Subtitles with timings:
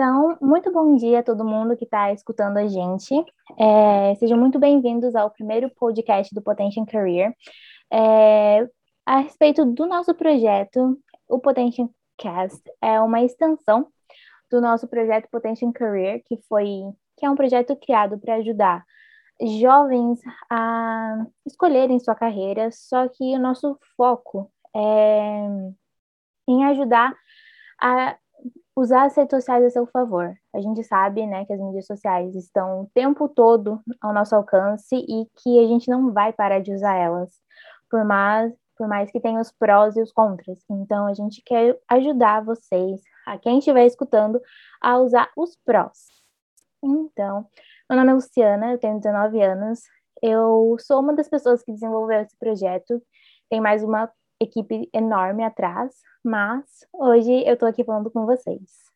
[0.00, 3.14] Então, muito bom dia a todo mundo que está escutando a gente.
[3.58, 7.34] É, sejam muito bem-vindos ao primeiro podcast do Potential Career.
[7.92, 8.66] É,
[9.04, 13.88] a respeito do nosso projeto, o Potential Cast é uma extensão
[14.50, 16.80] do nosso projeto Potential Career, que foi
[17.18, 18.82] que é um projeto criado para ajudar
[19.60, 20.18] jovens
[20.50, 25.46] a escolherem sua carreira, só que o nosso foco é
[26.48, 27.14] em ajudar
[27.78, 28.16] a
[28.80, 30.34] usar as redes sociais a seu favor.
[30.54, 34.96] A gente sabe, né, que as mídias sociais estão o tempo todo ao nosso alcance
[34.96, 37.30] e que a gente não vai parar de usar elas,
[37.90, 40.58] por mais, por mais que tenha os prós e os contras.
[40.70, 44.40] Então, a gente quer ajudar vocês, a quem estiver escutando,
[44.80, 46.06] a usar os prós.
[46.82, 47.46] Então,
[47.88, 49.80] meu nome é Luciana, eu tenho 19 anos,
[50.22, 53.02] eu sou uma das pessoas que desenvolveu esse projeto,
[53.50, 54.10] tem mais uma
[54.40, 55.94] equipe enorme atrás,
[56.24, 58.90] mas hoje eu estou aqui falando com vocês.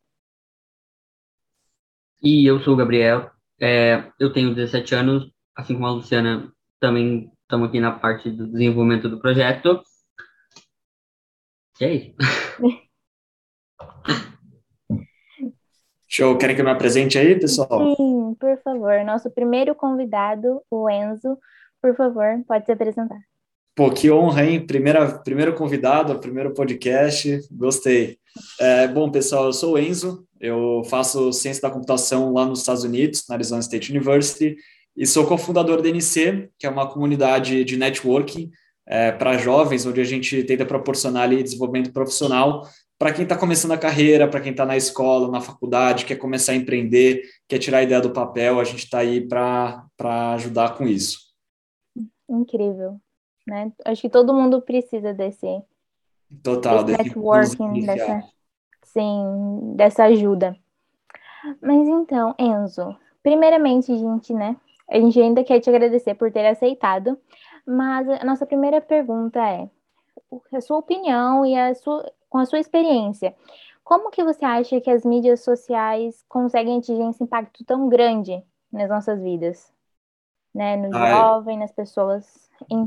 [2.22, 3.30] E eu sou o Gabriel,
[3.60, 6.50] é, eu tenho 17 anos, assim como a Luciana,
[6.80, 9.82] também estamos aqui na parte do desenvolvimento do projeto.
[11.80, 12.14] E é isso.
[16.08, 17.96] Show, querem que eu me apresente aí, pessoal?
[17.96, 19.04] Sim, por favor.
[19.04, 21.36] Nosso primeiro convidado, o Enzo,
[21.82, 23.18] por favor, pode se apresentar.
[23.76, 24.64] Pô, que honra, hein?
[24.64, 28.18] Primeira, primeiro convidado, primeiro podcast, gostei.
[28.60, 32.84] É, bom, pessoal, eu sou o Enzo, eu faço ciência da computação lá nos Estados
[32.84, 34.54] Unidos, na Arizona State University,
[34.96, 38.48] e sou cofundador da NC, que é uma comunidade de networking
[38.86, 43.72] é, para jovens, onde a gente tenta proporcionar ali desenvolvimento profissional para quem está começando
[43.72, 47.78] a carreira, para quem está na escola, na faculdade, quer começar a empreender, quer tirar
[47.78, 49.84] a ideia do papel, a gente está aí para
[50.34, 51.18] ajudar com isso.
[52.30, 53.00] Incrível
[53.46, 53.72] né?
[53.84, 55.62] Acho que todo mundo precisa desse,
[56.42, 58.24] Total, desse networking, dessa,
[58.82, 60.56] sim, dessa ajuda.
[61.60, 64.56] Mas então, Enzo, primeiramente, gente, né?
[64.88, 67.18] A gente ainda quer te agradecer por ter aceitado,
[67.66, 69.68] mas a nossa primeira pergunta é
[70.52, 73.34] a sua opinião e a sua, com a sua experiência.
[73.82, 78.88] Como que você acha que as mídias sociais conseguem atingir esse impacto tão grande nas
[78.88, 79.72] nossas vidas?
[80.54, 82.86] Né, no ah, jovem, nas pessoas em,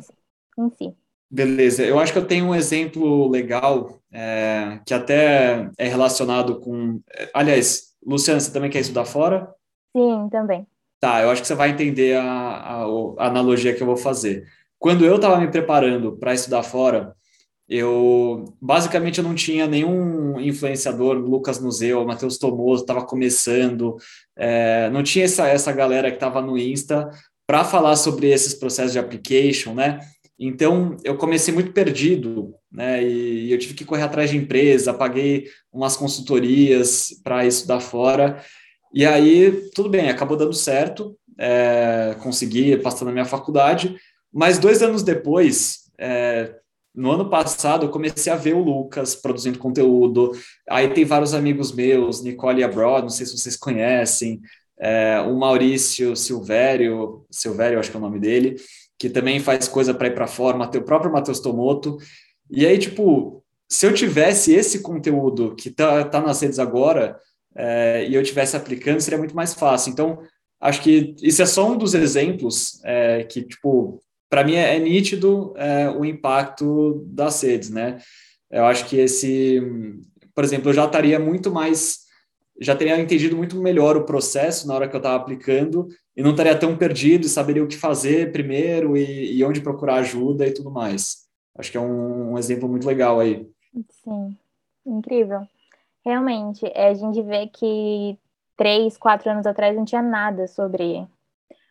[0.57, 0.95] em si.
[1.29, 7.01] Beleza, eu acho que eu tenho um exemplo legal é, que até é relacionado com.
[7.33, 9.53] Aliás, Luciana, você também quer estudar fora?
[9.95, 10.65] Sim, também.
[10.99, 12.85] Tá, eu acho que você vai entender a, a,
[13.17, 14.45] a analogia que eu vou fazer.
[14.79, 17.13] Quando eu estava me preparando para estudar fora,
[17.67, 23.97] eu basicamente eu não tinha nenhum influenciador, Lucas Museu, Matheus Tomoso, estava começando,
[24.35, 27.09] é, não tinha essa, essa galera que estava no Insta
[27.45, 29.99] para falar sobre esses processos de application, né?
[30.39, 33.03] Então, eu comecei muito perdido, né?
[33.03, 38.43] E eu tive que correr atrás de empresa, paguei umas consultorias para estudar fora.
[38.93, 43.95] E aí, tudo bem, acabou dando certo, é, consegui passar na minha faculdade,
[44.31, 46.55] mas dois anos depois, é,
[46.93, 50.31] no ano passado, eu comecei a ver o Lucas produzindo conteúdo.
[50.69, 54.39] Aí tem vários amigos meus, Nicole Abroad, não sei se vocês conhecem,
[54.79, 58.57] é, o Maurício Silvério, Silvério, acho que é o nome dele
[58.97, 61.97] que também faz coisa para ir para fora, o próprio Matheus Tomoto.
[62.49, 67.19] E aí, tipo, se eu tivesse esse conteúdo que tá, tá nas redes agora
[67.55, 69.91] é, e eu tivesse aplicando, seria muito mais fácil.
[69.91, 70.19] Então,
[70.59, 74.79] acho que isso é só um dos exemplos é, que, tipo, para mim é, é
[74.79, 77.97] nítido é, o impacto das redes, né?
[78.49, 79.61] Eu acho que esse,
[80.33, 82.06] por exemplo, eu já estaria muito mais
[82.59, 86.31] já teria entendido muito melhor o processo na hora que eu estava aplicando e não
[86.31, 90.53] estaria tão perdido e saberia o que fazer primeiro e, e onde procurar ajuda e
[90.53, 91.27] tudo mais.
[91.57, 93.47] Acho que é um, um exemplo muito legal aí.
[94.03, 94.35] Sim,
[94.85, 95.47] incrível.
[96.05, 98.17] Realmente, é, a gente vê que
[98.55, 101.05] três, quatro anos atrás não tinha nada sobre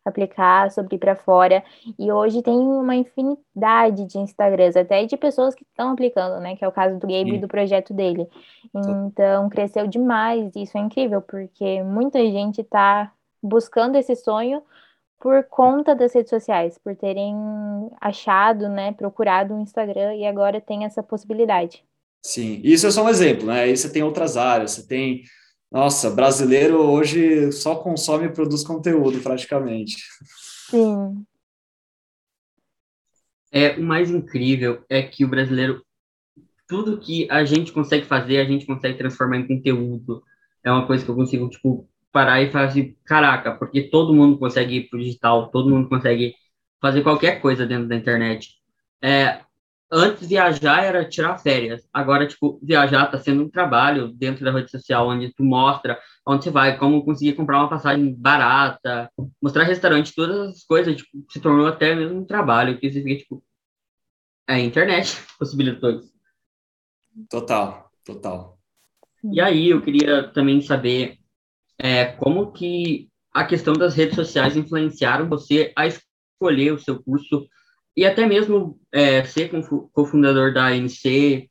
[0.08, 1.62] aplicar, sobre ir para fora.
[1.98, 6.56] E hoje tem uma infinidade de Instagrams, até de pessoas que estão aplicando, né?
[6.56, 8.28] Que é o caso do Gabe e do projeto dele.
[8.74, 10.54] Então, cresceu demais.
[10.54, 13.12] E isso é incrível, porque muita gente está
[13.42, 14.62] buscando esse sonho
[15.18, 17.34] por conta das redes sociais, por terem
[18.00, 21.82] achado, né, procurado o um Instagram e agora tem essa possibilidade.
[22.22, 23.62] Sim, isso é só um exemplo, né?
[23.62, 25.22] Aí você tem outras áreas, você tem
[25.70, 29.96] nossa, brasileiro hoje só consome e produz conteúdo, praticamente.
[30.70, 31.24] Sim.
[33.52, 35.82] É, o mais incrível é que o brasileiro,
[36.68, 40.22] tudo que a gente consegue fazer, a gente consegue transformar em conteúdo.
[40.64, 44.38] É uma coisa que eu consigo, tipo, parar e falar assim, caraca, porque todo mundo
[44.38, 46.34] consegue ir pro digital, todo mundo consegue
[46.80, 48.54] fazer qualquer coisa dentro da internet.
[49.02, 49.40] É,
[49.90, 51.86] antes viajar era tirar férias.
[51.92, 56.44] Agora, tipo, viajar tá sendo um trabalho dentro da rede social, onde tu mostra onde
[56.44, 59.08] você vai, como conseguir comprar uma passagem barata,
[59.40, 63.44] mostrar restaurante, todas as coisas, tipo, se tornou até mesmo um trabalho, que significa, tipo,
[64.48, 66.12] a internet possibilitou isso.
[67.30, 68.58] Total, total.
[69.32, 71.18] E aí, eu queria também saber
[71.78, 77.46] é, como que a questão das redes sociais influenciaram você a escolher o seu curso
[77.96, 79.50] e até mesmo é, ser
[79.92, 81.48] cofundador da ANC.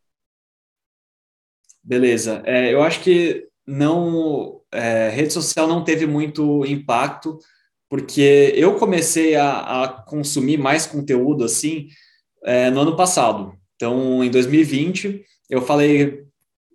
[1.83, 2.41] Beleza.
[2.45, 7.39] É, eu acho que não é, rede social não teve muito impacto
[7.89, 11.87] porque eu comecei a, a consumir mais conteúdo assim
[12.43, 13.53] é, no ano passado.
[13.75, 16.23] Então, em 2020, eu falei,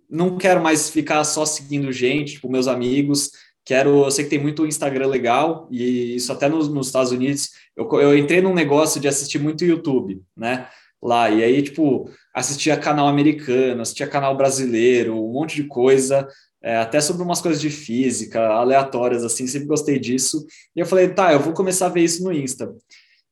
[0.09, 3.31] não quero mais ficar só seguindo gente, tipo, meus amigos.
[3.65, 7.51] Quero, eu sei que tem muito Instagram legal, e isso até nos, nos Estados Unidos.
[7.77, 10.67] Eu, eu entrei num negócio de assistir muito YouTube, né?
[11.03, 16.29] Lá, e aí, tipo, assistia canal americano, assistia canal brasileiro, um monte de coisa,
[16.62, 20.45] é, até sobre umas coisas de física, aleatórias, assim, sempre gostei disso.
[20.77, 22.71] E eu falei, tá, eu vou começar a ver isso no Insta.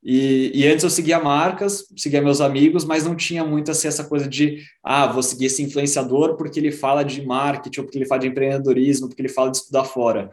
[0.03, 4.05] E, e, antes eu seguia marcas, seguia meus amigos, mas não tinha muito assim, essa
[4.05, 8.07] coisa de, ah, vou seguir esse influenciador porque ele fala de marketing, ou porque ele
[8.07, 10.31] fala de empreendedorismo, porque ele fala de estudar fora.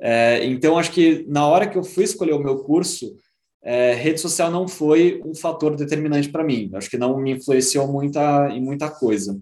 [0.00, 3.14] É, então, acho que na hora que eu fui escolher o meu curso,
[3.62, 6.70] é, rede social não foi um fator determinante para mim.
[6.74, 9.40] Acho que não me influenciou muita, em muita coisa.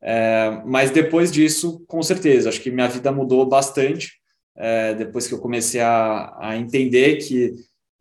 [0.00, 4.12] É, mas depois disso, com certeza, acho que minha vida mudou bastante.
[4.56, 7.54] É, depois que eu comecei a, a entender que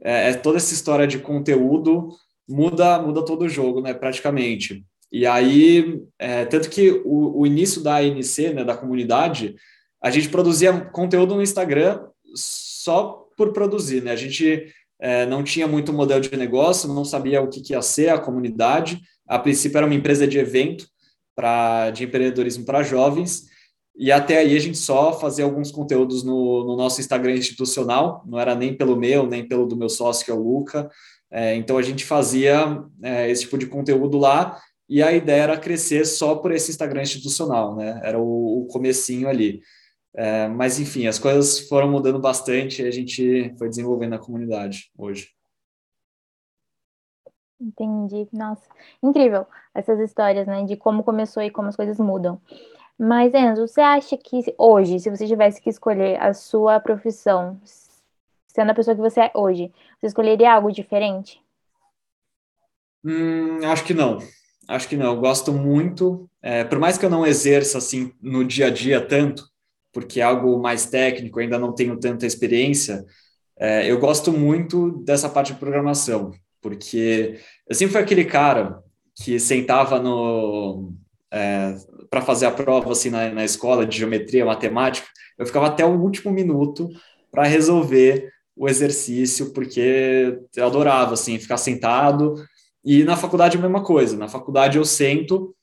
[0.05, 2.09] é, é, toda essa história de conteúdo
[2.47, 4.85] muda muda todo o jogo, né, praticamente.
[5.11, 9.55] E aí, é, tanto que o, o, início da ANC, né, da comunidade,
[9.99, 12.05] a gente produzia conteúdo no Instagram
[12.35, 14.11] só por produzir, né?
[14.11, 17.81] A gente é, não tinha muito modelo de negócio, não sabia o que, que ia
[17.81, 19.01] ser a comunidade.
[19.27, 20.85] A princípio era uma empresa de evento
[21.35, 23.45] para de empreendedorismo para jovens.
[23.97, 28.39] E até aí a gente só fazia alguns conteúdos no, no nosso Instagram institucional, não
[28.39, 30.89] era nem pelo meu, nem pelo do meu sócio, que é o Luca.
[31.31, 35.57] É, então a gente fazia é, esse tipo de conteúdo lá e a ideia era
[35.57, 37.99] crescer só por esse Instagram institucional, né?
[38.03, 39.61] Era o, o comecinho ali.
[40.13, 44.91] É, mas enfim, as coisas foram mudando bastante e a gente foi desenvolvendo a comunidade
[44.97, 45.29] hoje.
[47.59, 48.27] Entendi.
[48.31, 48.67] Nossa,
[49.01, 52.39] incrível essas histórias, né, de como começou e como as coisas mudam.
[52.97, 57.59] Mas, Enzo, você acha que hoje, se você tivesse que escolher a sua profissão,
[58.47, 61.41] sendo a pessoa que você é hoje, você escolheria algo diferente?
[63.03, 64.19] Hum, acho que não.
[64.67, 65.07] Acho que não.
[65.13, 69.05] Eu gosto muito, é, por mais que eu não exerça assim no dia a dia
[69.05, 69.47] tanto,
[69.91, 73.05] porque é algo mais técnico, ainda não tenho tanta experiência,
[73.57, 76.31] é, eu gosto muito dessa parte de programação,
[76.61, 78.81] porque eu sempre fui aquele cara
[79.15, 80.93] que sentava no,
[81.31, 81.75] é,
[82.09, 85.07] para fazer a prova assim na, na escola de geometria, matemática,
[85.37, 86.89] eu ficava até o último minuto
[87.31, 92.35] para resolver o exercício, porque eu adorava assim ficar sentado.
[92.83, 94.15] E na faculdade a mesma coisa.
[94.15, 95.53] Na faculdade eu sento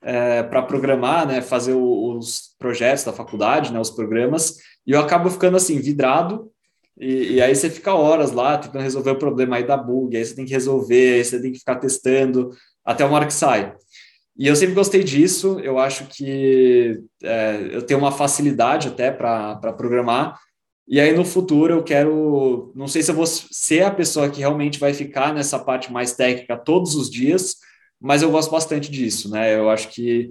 [0.00, 4.56] é, para programar, né, fazer o, os projetos da faculdade, né, os programas,
[4.86, 6.50] e eu acabo ficando assim vidrado.
[6.98, 10.24] E, e, aí você fica horas lá tentando resolver o problema aí da bug, aí
[10.24, 12.50] você tem que resolver, aí você tem que ficar testando
[12.84, 13.74] até uma hora que sai.
[14.38, 19.72] E eu sempre gostei disso, eu acho que é, eu tenho uma facilidade até para
[19.72, 20.38] programar,
[20.86, 24.38] e aí no futuro eu quero, não sei se eu vou ser a pessoa que
[24.38, 27.56] realmente vai ficar nessa parte mais técnica todos os dias,
[28.00, 29.56] mas eu gosto bastante disso, né?
[29.56, 30.30] Eu acho que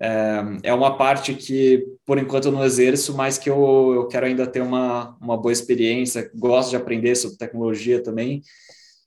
[0.00, 4.26] é, é uma parte que, por enquanto, eu não exerço, mas que eu, eu quero
[4.26, 8.42] ainda ter uma, uma boa experiência, gosto de aprender sobre tecnologia também,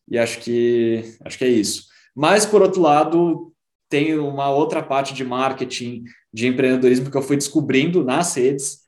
[0.10, 1.84] e acho que, acho que é isso.
[2.16, 3.54] Mas, por outro lado,
[3.90, 6.04] tem uma outra parte de marketing,
[6.34, 8.80] de empreendedorismo que eu fui descobrindo nas redes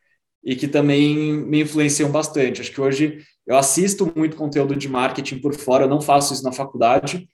[0.43, 2.61] e que também me influenciam bastante.
[2.61, 6.43] Acho que hoje eu assisto muito conteúdo de marketing por fora, eu não faço isso
[6.43, 7.27] na faculdade,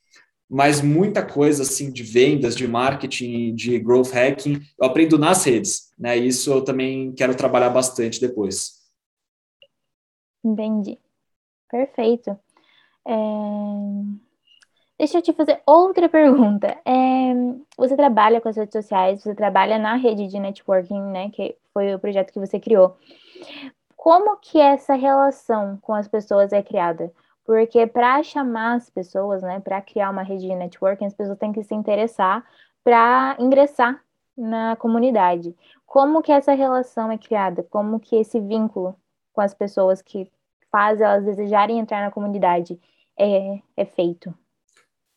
[0.49, 5.91] mas muita coisa assim de vendas, de marketing, de growth hacking, eu aprendo nas redes,
[5.97, 6.15] né?
[6.15, 8.85] Isso eu também quero trabalhar bastante depois.
[10.43, 10.99] Entendi.
[11.69, 12.39] Perfeito.
[13.07, 14.24] É...
[14.97, 16.67] Deixa eu te fazer outra pergunta.
[16.85, 17.33] É,
[17.77, 21.29] você trabalha com as redes sociais, você trabalha na rede de networking, né?
[21.31, 22.97] Que foi o projeto que você criou.
[23.97, 27.11] Como que essa relação com as pessoas é criada?
[27.43, 31.51] Porque para chamar as pessoas, né, para criar uma rede de networking, as pessoas têm
[31.51, 32.45] que se interessar
[32.83, 34.01] para ingressar
[34.37, 35.55] na comunidade.
[35.85, 37.63] Como que essa relação é criada?
[37.63, 38.95] Como que esse vínculo
[39.33, 40.31] com as pessoas que
[40.71, 42.79] faz elas desejarem entrar na comunidade
[43.17, 44.33] é, é feito?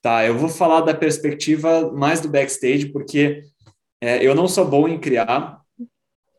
[0.09, 3.43] Tá, eu vou falar da perspectiva mais do backstage, porque
[4.01, 5.61] é, eu não sou bom em criar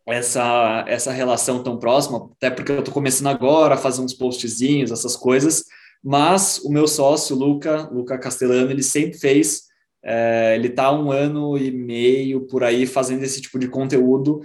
[0.08, 4.90] essa, essa relação tão próxima, até porque eu estou começando agora a fazer uns postzinhos,
[4.92, 5.66] essas coisas,
[6.04, 9.66] mas o meu sócio, Luca, Luca Castellano, ele sempre fez,
[10.04, 14.42] é, ele está um ano e meio por aí fazendo esse tipo de conteúdo,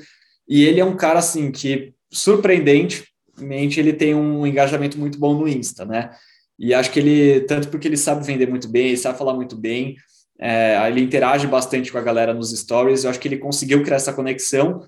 [0.47, 5.49] e ele é um cara, assim, que, surpreendentemente, ele tem um engajamento muito bom no
[5.49, 6.11] Insta, né?
[6.59, 9.57] E acho que ele, tanto porque ele sabe vender muito bem, ele sabe falar muito
[9.57, 9.97] bem,
[10.39, 13.97] é, ele interage bastante com a galera nos stories, eu acho que ele conseguiu criar
[13.97, 14.85] essa conexão,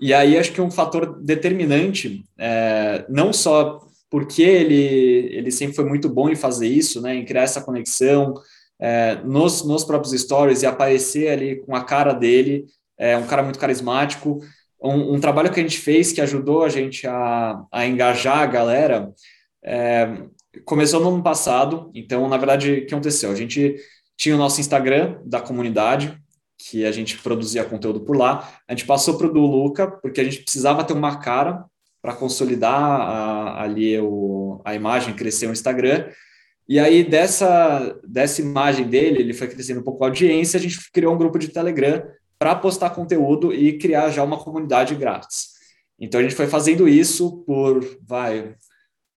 [0.00, 5.84] e aí acho que um fator determinante, é, não só porque ele, ele sempre foi
[5.84, 8.34] muito bom em fazer isso, né, em criar essa conexão
[8.80, 12.66] é, nos, nos próprios stories e aparecer ali com a cara dele,
[12.98, 14.40] é um cara muito carismático,
[14.82, 18.46] um, um trabalho que a gente fez que ajudou a gente a, a engajar a
[18.46, 19.12] galera,
[19.62, 20.08] é,
[20.64, 23.30] começou no ano passado, então, na verdade, o que aconteceu?
[23.30, 23.76] A gente
[24.16, 26.18] tinha o nosso Instagram da comunidade,
[26.58, 28.52] que a gente produzia conteúdo por lá.
[28.68, 31.64] A gente passou para o do Luca, porque a gente precisava ter uma cara
[32.02, 36.08] para consolidar a, ali o, a imagem, crescer o Instagram.
[36.68, 40.78] E aí, dessa, dessa imagem dele, ele foi crescendo um pouco a audiência, a gente
[40.92, 42.02] criou um grupo de Telegram
[42.38, 45.48] para postar conteúdo e criar já uma comunidade grátis.
[45.98, 48.54] Então, a gente foi fazendo isso por, vai,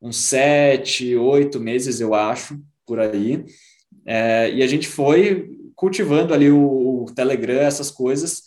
[0.01, 3.45] uns sete, oito meses, eu acho, por aí.
[4.05, 8.43] É, e a gente foi cultivando ali o, o, Telegram, essas coisas.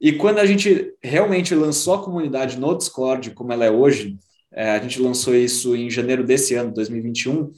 [0.00, 4.16] E quando a gente realmente lançou a comunidade no Discord, como ela é hoje,
[4.52, 7.50] é, a gente lançou isso em janeiro desse ano, 2021,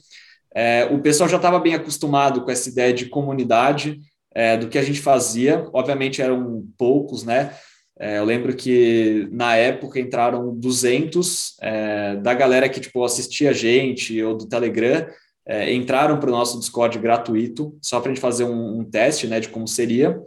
[0.53, 3.99] é, o pessoal já estava bem acostumado com essa ideia de comunidade,
[4.33, 5.67] é, do que a gente fazia.
[5.73, 7.53] Obviamente eram poucos, né?
[7.99, 13.53] É, eu lembro que na época entraram 200 é, da galera que tipo assistia a
[13.53, 15.07] gente ou do Telegram
[15.47, 19.27] é, entraram para o nosso Discord gratuito só para a gente fazer um, um, teste,
[19.27, 20.19] né, de como seria.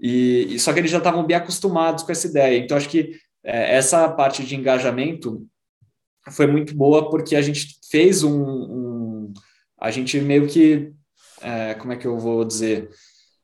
[0.00, 2.58] E, e só que eles já estavam bem acostumados com essa ideia.
[2.58, 5.46] Então acho que é, essa parte de engajamento
[6.30, 9.32] foi muito boa porque a gente fez um, um
[9.78, 10.92] a gente meio que
[11.40, 12.88] é, como é que eu vou dizer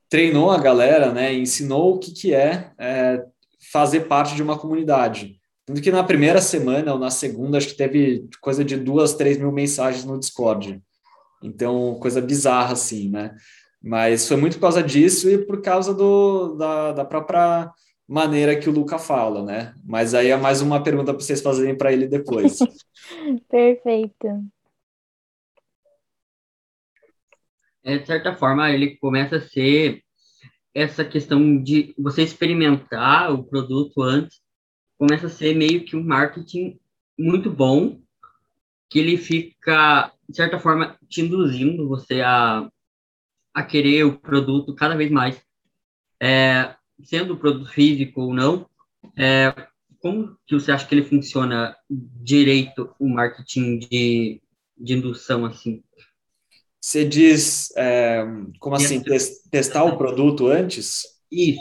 [0.09, 3.25] treinou a galera, né, ensinou o que, que é, é
[3.73, 5.39] fazer parte de uma comunidade.
[5.67, 9.37] Tanto que na primeira semana ou na segunda, acho que teve coisa de duas, três
[9.37, 10.83] mil mensagens no Discord.
[11.43, 13.35] Então, coisa bizarra, assim, né?
[13.83, 17.71] Mas foi muito por causa disso e por causa do, da, da própria
[18.09, 19.75] maneira que o Luca fala, né?
[19.85, 22.59] Mas aí é mais uma pergunta para vocês fazerem para ele depois.
[23.49, 24.43] Perfeito.
[27.85, 30.03] É, de certa forma, ele começa a ser
[30.75, 34.41] essa questão de você experimentar o produto antes,
[34.97, 36.79] começa a ser meio que um marketing
[37.19, 38.01] muito bom,
[38.89, 42.69] que ele fica, de certa forma, te induzindo você a,
[43.55, 45.41] a querer o produto cada vez mais.
[46.21, 48.69] É, sendo produto físico ou não,
[49.17, 49.55] é,
[50.01, 54.43] como que você acha que ele funciona direito, o marketing de,
[54.77, 55.83] de indução, assim?
[56.81, 58.25] Você diz, é,
[58.61, 59.03] como assim,
[59.51, 61.03] testar o produto antes?
[61.31, 61.61] Isso.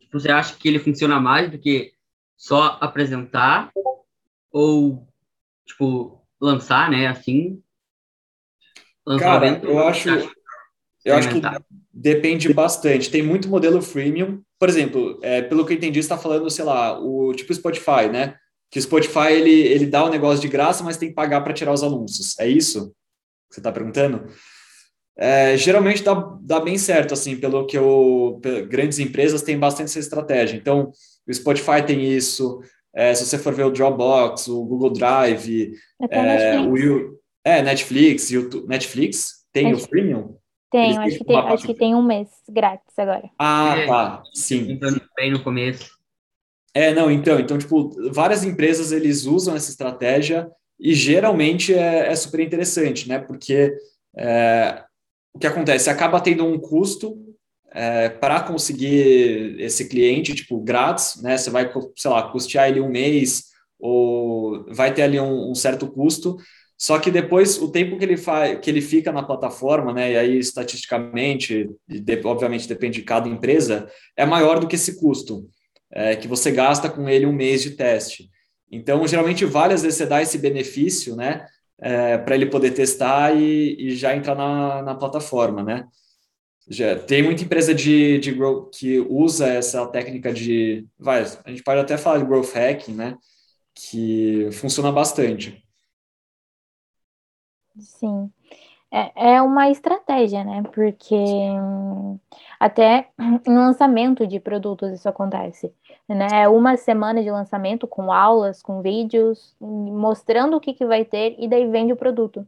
[0.00, 1.92] Tipo, você acha que ele funciona mais do que
[2.36, 3.70] só apresentar
[4.50, 5.06] ou,
[5.66, 7.62] tipo, lançar, né, assim?
[9.18, 10.08] Cara, eu acho,
[11.04, 11.40] eu acho que
[11.92, 13.10] depende bastante.
[13.10, 14.42] Tem muito modelo freemium.
[14.58, 18.36] Por exemplo, é, pelo que eu entendi, está falando, sei lá, o tipo Spotify, né?
[18.70, 21.40] Que o Spotify ele, ele dá o um negócio de graça, mas tem que pagar
[21.42, 22.38] para tirar os anúncios.
[22.38, 22.94] É isso?
[23.50, 24.28] Que você está perguntando,
[25.18, 29.98] é, geralmente dá, dá bem certo, assim, pelo que eu, grandes empresas têm bastante essa
[29.98, 30.56] estratégia.
[30.56, 30.92] Então,
[31.28, 32.62] o Spotify tem isso,
[32.94, 35.72] é, se você for ver o Dropbox, o Google Drive,
[36.10, 39.84] é, o é, Netflix, YouTube, Netflix tem Netflix.
[39.84, 40.36] o Premium?
[40.70, 43.28] Tem, acho que tem, acho que tem um mês grátis agora.
[43.36, 44.70] Ah, é, tá, sim.
[44.70, 45.90] Entrando bem no começo.
[46.72, 50.48] É, não, então, então, tipo, várias empresas, eles usam essa estratégia
[50.80, 53.18] e geralmente é, é super interessante, né?
[53.18, 53.72] Porque
[54.16, 54.82] é,
[55.34, 55.90] o que acontece?
[55.90, 57.18] Acaba tendo um custo
[57.72, 61.36] é, para conseguir esse cliente, tipo, grátis, né?
[61.36, 63.44] Você vai, sei lá, custear ele um mês
[63.78, 66.36] ou vai ter ali um, um certo custo.
[66.78, 70.12] Só que depois o tempo que ele faz, que ele fica na plataforma, né?
[70.12, 75.46] E aí estatisticamente, de, obviamente depende de cada empresa, é maior do que esse custo
[75.92, 78.30] é, que você gasta com ele um mês de teste.
[78.70, 81.46] Então, geralmente, várias vezes você dá esse benefício, né,
[81.78, 85.88] é, para ele poder testar e, e já entrar na, na, plataforma, né.
[86.68, 88.36] Já, tem muita empresa de, de
[88.72, 93.18] que usa essa técnica de, vai, a gente pode até falar de growth hacking, né,
[93.74, 95.62] que funciona bastante.
[97.78, 98.30] Sim.
[98.92, 100.62] É, é uma estratégia, né?
[100.72, 101.16] Porque
[102.58, 103.08] até
[103.46, 105.72] em lançamento de produtos isso acontece.
[106.08, 106.28] Né?
[106.42, 111.36] É uma semana de lançamento com aulas, com vídeos, mostrando o que, que vai ter
[111.38, 112.44] e daí vende o produto.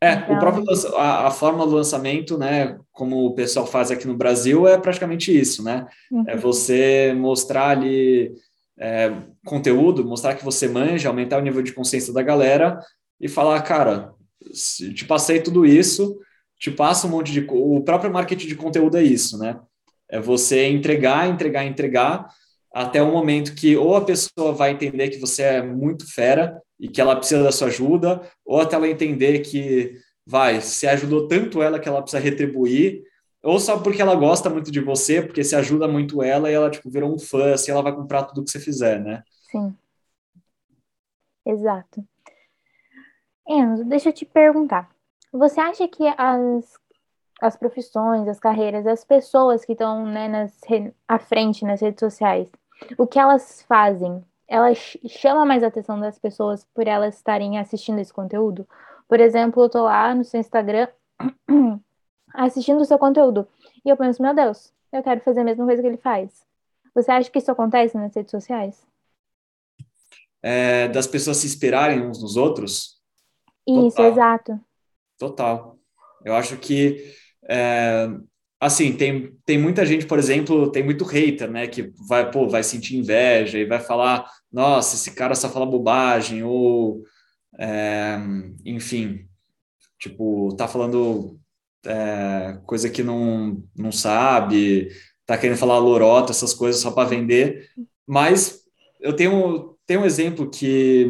[0.00, 0.36] É, então...
[0.36, 0.64] o próprio,
[0.96, 5.36] a, a, forma do lançamento, né, como o pessoal faz aqui no Brasil, é praticamente
[5.36, 5.86] isso, né?
[6.10, 6.24] Uhum.
[6.28, 8.32] É você mostrar ali
[8.78, 9.12] é,
[9.44, 12.78] conteúdo, mostrar que você manja, aumentar o nível de consciência da galera
[13.20, 14.14] e falar, cara,
[14.94, 16.18] te passei tudo isso,
[16.58, 17.46] te passa um monte de...
[17.48, 19.60] O próprio marketing de conteúdo é isso, né?
[20.08, 22.28] É você entregar, entregar, entregar,
[22.72, 26.88] até o momento que ou a pessoa vai entender que você é muito fera e
[26.88, 31.62] que ela precisa da sua ajuda, ou até ela entender que vai, você ajudou tanto
[31.62, 33.02] ela que ela precisa retribuir,
[33.42, 36.70] ou só porque ela gosta muito de você, porque você ajuda muito ela e ela
[36.70, 39.22] tipo virou um fã, assim, ela vai comprar tudo que você fizer, né?
[39.50, 39.74] Sim.
[41.46, 42.04] Exato.
[43.48, 44.90] Enzo, deixa eu te perguntar.
[45.32, 46.74] Você acha que as,
[47.40, 50.60] as profissões, as carreiras, as pessoas que estão né, nas,
[51.06, 52.48] à frente nas redes sociais,
[52.96, 57.98] o que elas fazem ela chama mais a atenção das pessoas por elas estarem assistindo
[57.98, 58.66] esse conteúdo.
[59.06, 60.88] Por exemplo, eu tô lá no seu Instagram
[62.32, 63.46] assistindo o seu conteúdo
[63.84, 66.42] e eu penso, meu Deus, eu quero fazer a mesma coisa que ele faz.
[66.94, 68.82] Você acha que isso acontece nas redes sociais?
[70.42, 72.97] É, das pessoas se inspirarem uns nos outros?
[73.68, 74.12] Isso, Total.
[74.12, 74.60] exato.
[75.18, 75.78] Total.
[76.24, 77.12] Eu acho que
[77.48, 78.08] é,
[78.60, 82.62] assim, tem, tem muita gente, por exemplo, tem muito hater, né, que vai, pô, vai
[82.62, 87.02] sentir inveja e vai falar, nossa, esse cara só fala bobagem, ou,
[87.58, 88.18] é,
[88.64, 89.26] enfim,
[89.98, 91.38] tipo, tá falando
[91.86, 94.88] é, coisa que não, não sabe,
[95.24, 97.68] tá querendo falar lorota, essas coisas só para vender,
[98.06, 98.60] mas
[99.00, 101.06] eu tenho, tenho um exemplo que,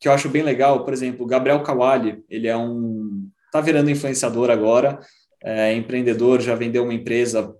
[0.00, 4.50] que eu acho bem legal, por exemplo, Gabriel Kawali, ele é um, tá virando influenciador
[4.50, 4.98] agora,
[5.42, 7.54] é empreendedor, já vendeu uma empresa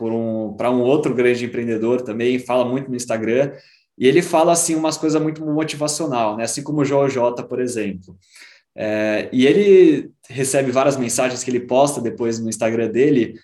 [0.00, 3.52] um, para um outro grande empreendedor também, fala muito no Instagram,
[3.96, 6.44] e ele fala assim umas coisas muito motivacional, né?
[6.44, 8.16] assim como o João J, por exemplo.
[8.76, 13.34] É, e ele recebe várias mensagens que ele posta depois no Instagram dele,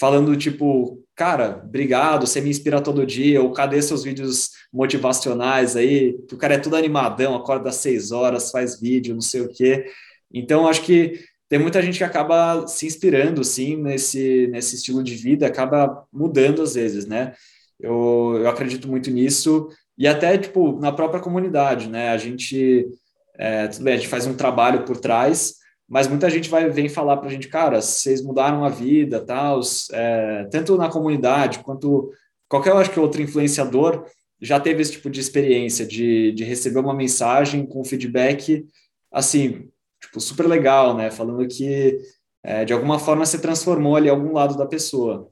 [0.00, 6.18] falando tipo, cara, obrigado, você me inspira todo dia, ou cadê seus vídeos motivacionais aí?
[6.32, 9.84] O cara é tudo animadão, acorda às seis horas, faz vídeo, não sei o quê.
[10.32, 15.14] Então, acho que tem muita gente que acaba se inspirando, sim, nesse, nesse estilo de
[15.14, 17.34] vida, acaba mudando às vezes, né?
[17.78, 22.08] Eu, eu acredito muito nisso, e até, tipo, na própria comunidade, né?
[22.08, 22.88] A gente,
[23.36, 25.59] é, bem, a gente faz um trabalho por trás,
[25.90, 29.60] mas muita gente vai vem falar para a gente, cara, vocês mudaram a vida, tal,
[29.90, 32.12] é, tanto na comunidade quanto
[32.48, 34.06] qualquer, acho que outro influenciador
[34.40, 38.64] já teve esse tipo de experiência de, de receber uma mensagem com feedback,
[39.10, 39.68] assim,
[40.00, 41.10] tipo, super legal, né?
[41.10, 41.98] Falando que
[42.44, 45.28] é, de alguma forma se transformou ali algum lado da pessoa.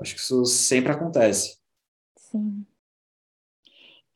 [0.00, 1.56] Acho que isso sempre acontece.
[2.18, 2.66] Sim.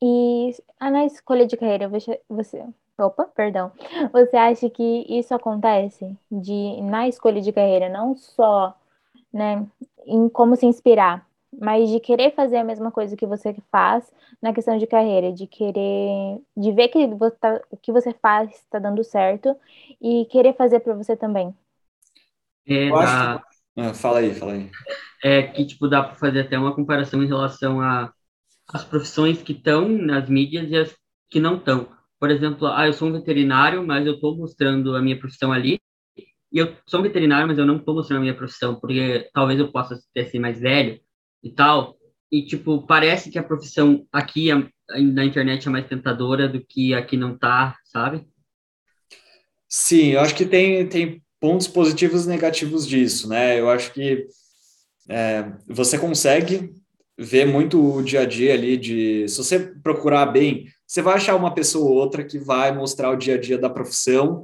[0.01, 1.89] E ah, na escolha de carreira,
[2.29, 3.71] você, opa, perdão,
[4.11, 8.75] você acha que isso acontece de na escolha de carreira não só,
[9.33, 9.65] né,
[10.05, 11.27] em como se inspirar,
[11.59, 15.47] mas de querer fazer a mesma coisa que você faz na questão de carreira, de
[15.47, 17.07] querer, de ver que
[17.39, 19.55] tá, o que você faz está dando certo
[20.01, 21.53] e querer fazer para você também.
[22.67, 24.69] É, ah, fala aí, fala aí.
[25.23, 28.11] É que tipo dá para fazer até uma comparação em relação a
[28.73, 30.95] as profissões que estão nas mídias e as
[31.29, 31.87] que não estão.
[32.25, 35.79] Por exemplo, ah, eu sou um veterinário, mas eu estou mostrando a minha profissão ali.
[36.51, 39.59] E eu sou um veterinário, mas eu não estou mostrando a minha profissão, porque talvez
[39.59, 40.99] eu possa ter ser mais velho
[41.43, 41.95] e tal.
[42.31, 44.49] E, tipo, parece que a profissão aqui
[44.89, 48.25] na internet é mais tentadora do que aqui não tá, sabe?
[49.69, 53.59] Sim, eu acho que tem, tem pontos positivos e negativos disso, né?
[53.59, 54.25] Eu acho que
[55.07, 56.73] é, você consegue
[57.15, 59.29] ver muito o dia a dia ali de...
[59.29, 63.15] Se você procurar bem, você vai achar uma pessoa ou outra que vai mostrar o
[63.15, 64.43] dia a dia da profissão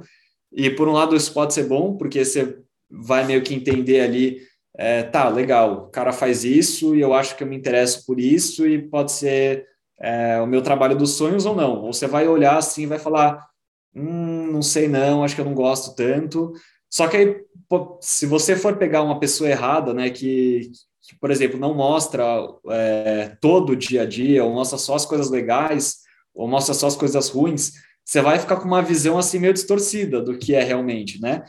[0.52, 2.58] e, por um lado, isso pode ser bom, porque você
[2.90, 4.42] vai meio que entender ali
[4.76, 8.18] é, tá, legal, o cara faz isso e eu acho que eu me interesso por
[8.18, 9.66] isso e pode ser
[10.00, 11.82] é, o meu trabalho dos sonhos ou não.
[11.82, 13.46] Ou você vai olhar assim e vai falar,
[13.94, 16.52] hum, não sei não, acho que eu não gosto tanto.
[16.90, 17.36] Só que aí,
[18.00, 20.70] se você for pegar uma pessoa errada, né, que,
[21.02, 22.24] que por exemplo, não mostra
[22.68, 25.98] é, todo o dia a dia, ou mostra só as coisas legais,
[26.34, 27.72] ou mostra só as coisas ruins,
[28.04, 31.42] você vai ficar com uma visão assim meio distorcida do que é realmente, né?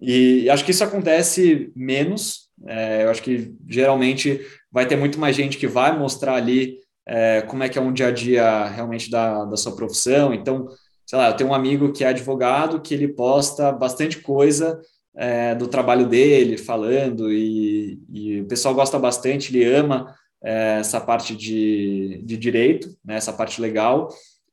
[0.00, 5.36] E acho que isso acontece menos é, eu acho que geralmente vai ter muito mais
[5.36, 9.10] gente que vai mostrar ali é, como é que é um dia a dia realmente
[9.10, 10.32] da, da sua profissão.
[10.32, 10.68] Então,
[11.04, 14.80] sei lá, eu tenho um amigo que é advogado que ele posta bastante coisa
[15.14, 21.34] é, do trabalho dele, falando, e, e, o pessoal gosta bastante, ele ama essa parte
[21.34, 24.08] de, de direito, né, essa parte legal,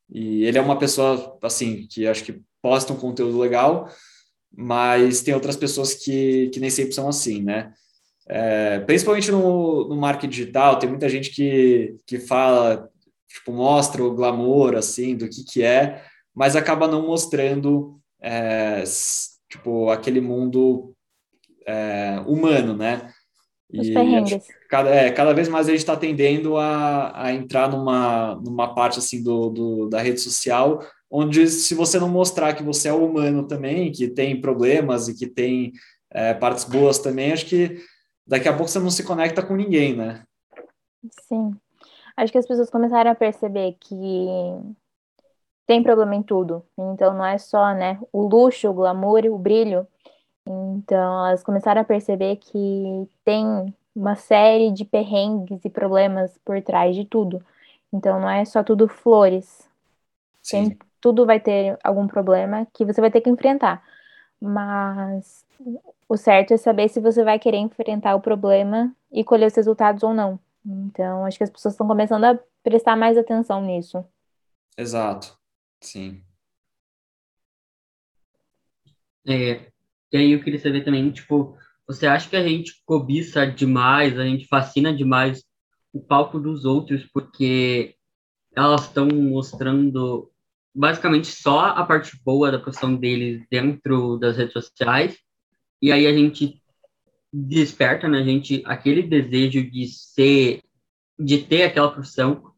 [0.09, 3.89] e ele é uma pessoa, assim, que acho que posta um conteúdo legal,
[4.55, 7.73] mas tem outras pessoas que, que nem sempre são assim, né?
[8.27, 12.89] É, principalmente no, no marketing digital, tem muita gente que, que fala,
[13.27, 18.83] tipo, mostra o glamour, assim, do que que é, mas acaba não mostrando é,
[19.49, 20.95] tipo, aquele mundo
[21.65, 23.11] é, humano, né?
[23.73, 24.47] Os e perrengues.
[24.69, 28.99] Cada, é, cada vez mais a gente está tendendo a, a entrar numa, numa parte
[28.99, 33.47] assim do, do, da rede social, onde se você não mostrar que você é humano
[33.47, 35.71] também, que tem problemas e que tem
[36.11, 37.77] é, partes boas também, acho que
[38.25, 40.23] daqui a pouco você não se conecta com ninguém, né?
[41.27, 41.51] Sim.
[42.15, 44.27] Acho que as pessoas começaram a perceber que
[45.65, 46.63] tem problema em tudo.
[46.77, 49.87] Então não é só, né, o luxo, o glamour, o brilho.
[50.45, 56.95] Então elas começaram a perceber que tem uma série de perrengues e problemas por trás
[56.95, 57.43] de tudo.
[57.91, 59.69] Então não é só tudo flores.
[60.41, 60.69] Sim.
[60.69, 63.83] Tem, tudo vai ter algum problema que você vai ter que enfrentar.
[64.41, 65.45] Mas
[66.07, 70.03] o certo é saber se você vai querer enfrentar o problema e colher os resultados
[70.03, 70.39] ou não.
[70.65, 74.03] Então, acho que as pessoas estão começando a prestar mais atenção nisso.
[74.77, 75.37] Exato.
[75.81, 76.23] Sim.
[79.25, 79.72] É,
[80.13, 84.23] e aí eu queria saber também, tipo, você acha que a gente cobiça demais, a
[84.23, 85.43] gente fascina demais
[85.91, 87.95] o palco dos outros porque
[88.55, 90.31] elas estão mostrando
[90.73, 95.17] basicamente só a parte boa da profissão deles dentro das redes sociais
[95.81, 96.61] e aí a gente
[97.31, 100.61] desperta na né, gente aquele desejo de ser,
[101.17, 102.53] de ter aquela profissão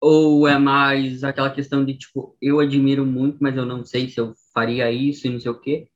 [0.00, 4.18] ou é mais aquela questão de, tipo, eu admiro muito, mas eu não sei se
[4.18, 5.88] eu faria isso e não sei o quê?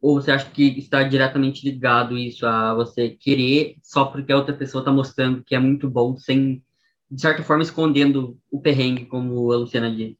[0.00, 4.54] Ou você acha que está diretamente ligado isso a você querer só porque a outra
[4.54, 6.62] pessoa está mostrando que é muito bom, sem,
[7.10, 10.18] de certa forma, escondendo o perrengue, como a Luciana disse?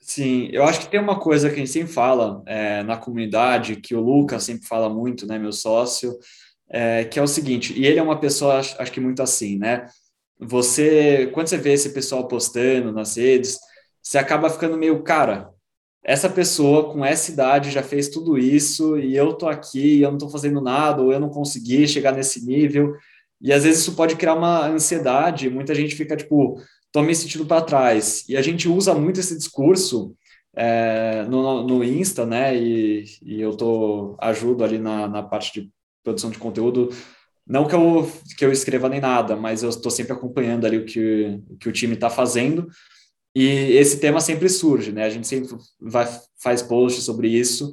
[0.00, 3.76] Sim, eu acho que tem uma coisa que a gente sempre fala é, na comunidade,
[3.76, 6.16] que o Lucas sempre fala muito, né, meu sócio,
[6.70, 9.58] é, que é o seguinte, e ele é uma pessoa, acho, acho que muito assim,
[9.58, 9.86] né?
[10.38, 13.58] você, quando você vê esse pessoal postando nas redes,
[14.02, 15.50] você acaba ficando meio, cara,
[16.04, 20.18] essa pessoa com essa idade já fez tudo isso e eu tô aqui eu não
[20.18, 22.94] tô fazendo nada, ou eu não consegui chegar nesse nível.
[23.40, 26.60] E às vezes isso pode criar uma ansiedade, muita gente fica tipo,
[26.92, 28.24] tô me sentindo para trás.
[28.28, 30.14] E a gente usa muito esse discurso
[30.56, 32.56] é, no, no Insta, né?
[32.56, 35.70] E, e eu tô ajudo ali na, na parte de
[36.02, 36.90] produção de conteúdo
[37.48, 38.06] não que eu,
[38.36, 41.68] que eu escreva nem nada, mas eu estou sempre acompanhando ali o que, o que
[41.68, 42.68] o time está fazendo.
[43.40, 45.04] E esse tema sempre surge, né?
[45.04, 46.08] A gente sempre vai,
[46.42, 47.72] faz posts sobre isso.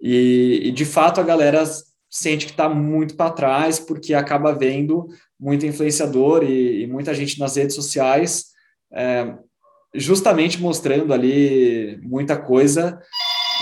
[0.00, 1.62] E, e de fato a galera
[2.10, 5.06] sente que está muito para trás, porque acaba vendo
[5.38, 8.46] muito influenciador e, e muita gente nas redes sociais,
[8.92, 9.32] é,
[9.94, 13.00] justamente mostrando ali muita coisa.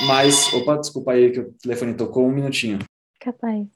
[0.07, 2.79] Mas, opa, desculpa aí que o telefone tocou um minutinho.
[3.21, 3.69] Capaz.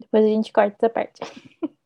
[0.00, 1.20] Depois a gente corta essa parte.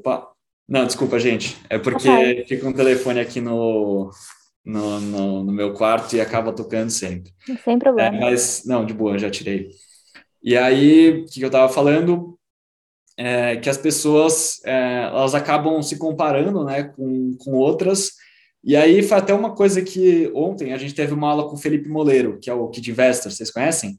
[0.00, 0.28] Opa!
[0.68, 1.56] Não, desculpa, gente.
[1.68, 2.44] É porque okay.
[2.44, 4.10] fica um telefone aqui no,
[4.64, 7.32] no, no, no, meu quarto e acaba tocando sempre.
[7.64, 8.16] Sem problema.
[8.16, 9.70] É, mas, não, de boa, já tirei.
[10.42, 12.38] E aí, o que eu estava falando?
[13.16, 18.12] É que as pessoas, é, elas acabam se comparando, né, com, com outras
[18.62, 21.58] e aí foi até uma coisa que ontem a gente teve uma aula com o
[21.58, 23.98] Felipe Moleiro, que é o Kid Investor, vocês conhecem?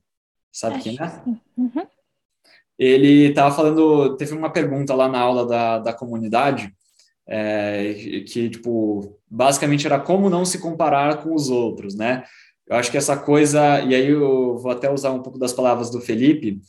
[0.52, 1.22] Sabe Acho quem é?
[1.58, 1.88] Uhum.
[2.84, 6.74] Ele estava falando, teve uma pergunta lá na aula da, da comunidade,
[7.28, 7.94] é,
[8.28, 12.24] que, tipo, basicamente era como não se comparar com os outros, né?
[12.68, 15.92] Eu acho que essa coisa, e aí eu vou até usar um pouco das palavras
[15.92, 16.60] do Felipe,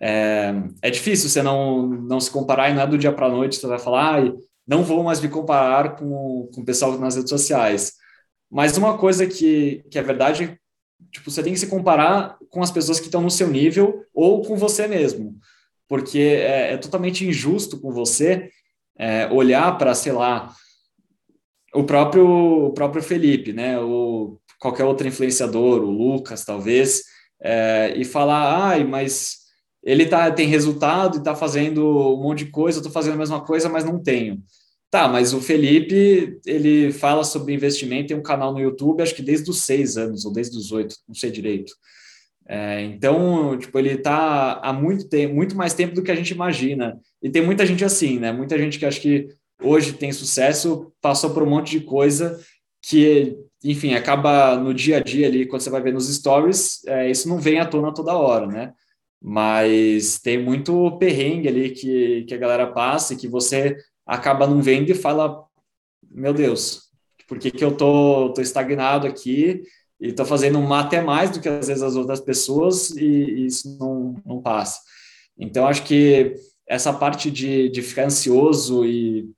[0.00, 3.30] é, é difícil você não, não se comparar e não é do dia para a
[3.30, 4.32] noite, você vai falar, ah,
[4.64, 7.94] não vou mais me comparar com, com o pessoal nas redes sociais.
[8.48, 10.56] Mas uma coisa que, que é verdade,
[11.10, 14.42] tipo, você tem que se comparar com as pessoas que estão no seu nível ou
[14.42, 15.34] com você mesmo.
[15.88, 18.50] Porque é, é totalmente injusto com você
[18.98, 20.52] é, olhar para, sei lá,
[21.74, 22.26] o próprio,
[22.66, 23.78] o próprio Felipe, né?
[23.78, 27.02] Ou qualquer outro influenciador, o Lucas, talvez,
[27.42, 29.46] é, e falar, ai, mas
[29.82, 33.44] ele tá, tem resultado e está fazendo um monte de coisa, estou fazendo a mesma
[33.44, 34.42] coisa, mas não tenho.
[34.90, 39.22] Tá, mas o Felipe, ele fala sobre investimento em um canal no YouTube, acho que
[39.22, 41.72] desde os seis anos, ou desde os oito, não sei direito.
[42.48, 46.30] É, então, tipo, ele está há muito tempo, muito mais tempo do que a gente
[46.30, 46.98] imagina.
[47.20, 48.32] E tem muita gente assim, né?
[48.32, 49.28] Muita gente que acho que
[49.60, 52.40] hoje tem sucesso, passou por um monte de coisa
[52.82, 57.10] que, enfim, acaba no dia a dia ali, quando você vai ver nos stories, é,
[57.10, 58.72] isso não vem à tona toda hora, né?
[59.20, 64.62] Mas tem muito perrengue ali que, que a galera passa e que você acaba não
[64.62, 65.42] vendo e fala,
[66.08, 66.82] meu Deus,
[67.26, 69.62] por que, que eu tô, tô estagnado aqui
[70.00, 73.76] e tô fazendo até mais do que às vezes as outras pessoas e, e isso
[73.78, 74.80] não, não passa.
[75.38, 76.34] Então, acho que
[76.66, 79.30] essa parte de, de ficar ansioso e,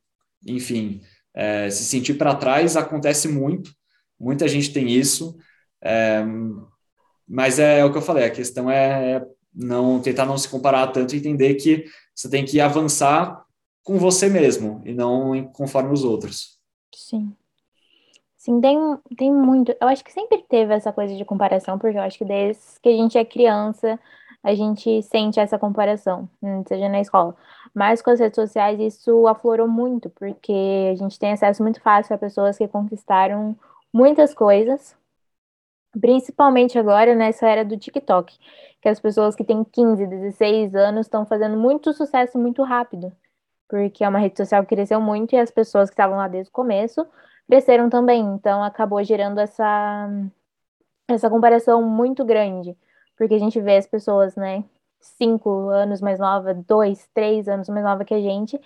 [0.46, 1.00] enfim,
[1.34, 3.72] é, se sentir para trás acontece muito,
[4.18, 5.36] muita gente tem isso,
[5.82, 6.24] é,
[7.26, 10.86] mas é, é, o que eu falei, a questão é não tentar não se comparar
[10.88, 13.44] tanto e entender que você tem que avançar
[13.82, 16.58] com você mesmo e não conforme os outros.
[16.94, 17.32] Sim.
[18.48, 18.78] Sim, tem,
[19.16, 19.76] tem muito.
[19.78, 22.88] Eu acho que sempre teve essa coisa de comparação, porque eu acho que desde que
[22.88, 24.00] a gente é criança,
[24.42, 27.36] a gente sente essa comparação, hum, seja na escola.
[27.74, 32.14] Mas com as redes sociais isso aflorou muito, porque a gente tem acesso muito fácil
[32.14, 33.54] a pessoas que conquistaram
[33.92, 34.96] muitas coisas,
[36.00, 38.36] principalmente agora nessa era do TikTok,
[38.80, 43.12] que as pessoas que têm 15, 16 anos estão fazendo muito sucesso muito rápido,
[43.68, 46.50] porque é uma rede social que cresceu muito e as pessoas que estavam lá desde
[46.50, 47.06] o começo
[47.48, 50.08] cresceram também, então acabou gerando essa
[51.08, 52.76] essa comparação muito grande
[53.18, 54.64] porque a gente vê as pessoas, né,
[55.00, 58.58] cinco anos mais nova, dois, três anos mais nova que a gente,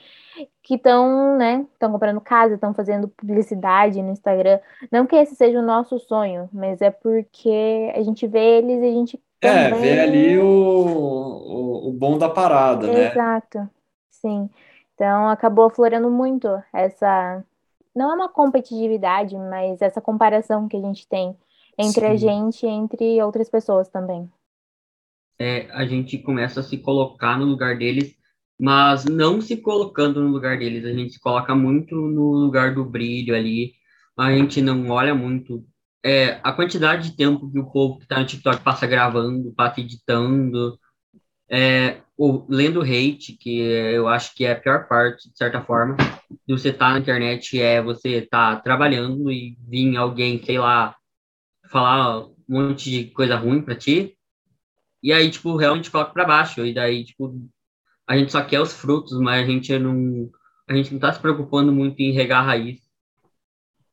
[0.62, 4.60] que estão, né, estão comprando casa, estão fazendo publicidade no Instagram.
[4.90, 8.86] Não que esse seja o nosso sonho, mas é porque a gente vê eles e
[8.86, 9.80] a gente é, também...
[9.80, 12.98] vê ali o, o, o bom da parada, Exato.
[12.98, 13.10] né?
[13.10, 13.70] Exato,
[14.10, 14.50] sim.
[14.94, 17.42] Então acabou aflorando muito essa,
[17.94, 21.36] não é uma competitividade, mas essa comparação que a gente tem
[21.78, 22.06] entre sim.
[22.06, 24.30] a gente e entre outras pessoas também.
[25.38, 28.14] É, a gente começa a se colocar no lugar deles,
[28.58, 32.84] mas não se colocando no lugar deles, a gente se coloca muito no lugar do
[32.84, 33.72] brilho ali,
[34.16, 35.64] a gente não olha muito
[36.04, 39.80] é, a quantidade de tempo que o povo que está no TikTok passa gravando, passa
[39.80, 40.78] editando,
[41.48, 45.96] é, ou lendo hate, que eu acho que é a pior parte, de certa forma,
[46.46, 50.56] de você estar tá na internet, é você estar tá trabalhando e vir alguém, sei
[50.56, 50.94] lá,
[51.68, 54.16] falar um monte de coisa ruim para ti,
[55.02, 56.64] e aí, tipo, realmente coloca para baixo.
[56.64, 57.36] E daí, tipo,
[58.06, 60.30] a gente só quer os frutos, mas a gente não,
[60.68, 62.78] a gente não tá se preocupando muito em regar a raiz.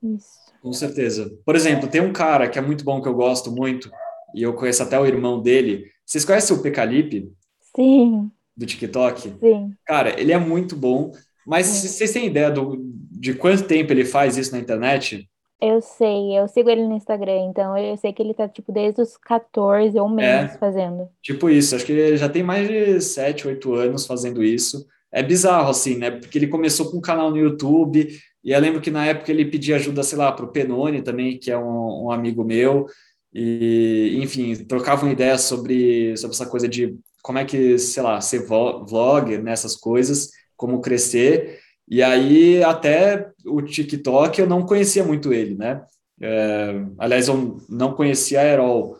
[0.03, 0.29] Isso.
[0.61, 1.35] Com certeza.
[1.43, 3.89] Por exemplo, tem um cara que é muito bom, que eu gosto muito,
[4.35, 5.89] e eu conheço até o irmão dele.
[6.05, 7.33] Vocês conhecem o Pecalipe?
[7.75, 8.31] Sim.
[8.55, 9.33] Do TikTok?
[9.39, 9.73] Sim.
[9.85, 11.11] Cara, ele é muito bom,
[11.45, 11.87] mas Sim.
[11.87, 12.77] vocês têm ideia do,
[13.11, 15.29] de quanto tempo ele faz isso na internet?
[15.61, 19.01] Eu sei, eu sigo ele no Instagram, então eu sei que ele tá, tipo, desde
[19.01, 21.09] os 14 ou menos é, fazendo.
[21.21, 24.85] Tipo isso, acho que ele já tem mais de 7, 8 anos fazendo isso.
[25.11, 26.11] É bizarro, assim, né?
[26.11, 28.07] Porque ele começou com um canal no YouTube,
[28.41, 31.51] e eu lembro que na época ele pedia ajuda, sei lá, pro Penone também, que
[31.51, 32.85] é um, um amigo meu,
[33.33, 38.45] e, enfim, trocavam ideias sobre, sobre essa coisa de como é que, sei lá, ser
[38.45, 45.33] vlogger, nessas né, coisas, como crescer, e aí, até o TikTok, eu não conhecia muito
[45.33, 45.81] ele, né?
[46.21, 48.97] É, aliás, eu não conhecia a Aerol.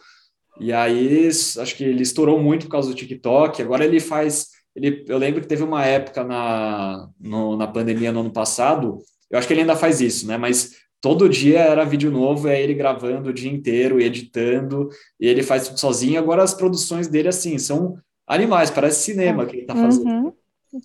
[0.60, 3.62] E aí, acho que ele estourou muito por causa do TikTok.
[3.62, 4.48] Agora ele faz.
[4.76, 9.38] Ele, eu lembro que teve uma época na, no, na pandemia no ano passado, eu
[9.38, 10.38] acho que ele ainda faz isso, né?
[10.38, 15.44] Mas todo dia era vídeo novo, é ele gravando o dia inteiro, editando, e ele
[15.44, 16.20] faz tudo sozinho.
[16.20, 17.98] Agora as produções dele, assim, são
[18.30, 20.08] animais, parece cinema que ele tá fazendo.
[20.08, 20.34] Uhum.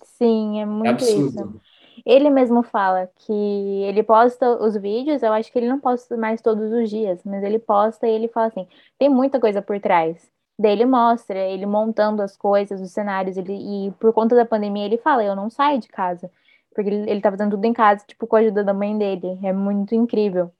[0.03, 1.27] Sim, é muito é absurdo.
[1.27, 1.61] isso.
[2.05, 6.41] Ele mesmo fala que ele posta os vídeos, eu acho que ele não posta mais
[6.41, 8.67] todos os dias, mas ele posta e ele fala assim:
[8.99, 10.29] tem muita coisa por trás.
[10.57, 14.85] Daí ele mostra, ele montando as coisas, os cenários, ele, e por conta da pandemia
[14.85, 16.29] ele fala: eu não saio de casa.
[16.73, 19.39] Porque ele, ele tá fazendo tudo em casa, tipo, com a ajuda da mãe dele.
[19.43, 20.51] É muito incrível.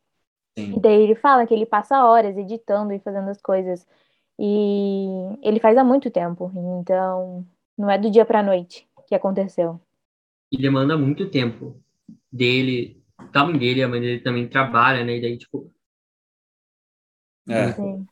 [0.57, 0.75] Sim.
[0.77, 3.85] E daí ele fala que ele passa horas editando e fazendo as coisas.
[4.39, 5.07] E
[5.41, 6.51] ele faz há muito tempo.
[6.81, 7.45] Então,
[7.77, 9.79] não é do dia pra noite que aconteceu
[10.51, 11.81] e demanda muito tempo
[12.31, 15.17] dele, da mãe dele, a mãe dele também trabalha, né?
[15.17, 15.71] E daí, tipo.
[17.49, 18.07] É, Sim.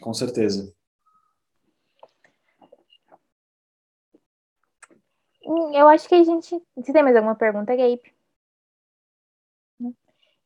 [0.00, 0.72] com certeza.
[5.44, 6.60] Hum, eu acho que a gente.
[6.82, 8.02] Se tem mais alguma pergunta, Gabe?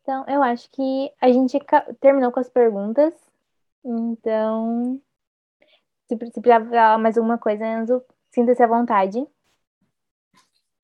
[0.02, 1.58] Então, eu acho que a gente
[2.00, 3.12] terminou com as perguntas.
[3.84, 5.00] Então,
[6.10, 9.24] se precisar falar mais alguma coisa, Enzo, sinta-se à vontade.